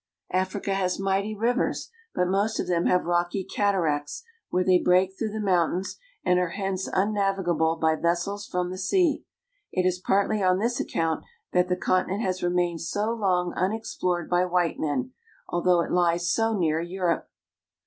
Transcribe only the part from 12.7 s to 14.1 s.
so long unex